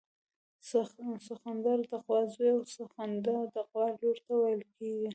[1.27, 5.09] سخوندر د غوا زوی او سخونده د غوا لور ته ویل کیږي